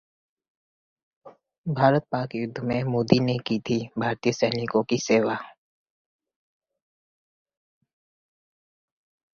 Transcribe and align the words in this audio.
भारत-पाक 1.67 2.35
युद्ध 2.35 2.63
में 2.63 2.83
मोदी 2.83 3.19
ने 3.19 3.37
की 3.47 3.59
थी 3.59 3.79
भारतीय 3.99 4.33
सैनिकों 4.33 4.83
की 4.83 4.97
सेवा 4.99 5.37